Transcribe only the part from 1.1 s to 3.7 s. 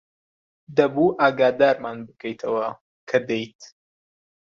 ئاگادارمان بکەیتەوە کە دێیت.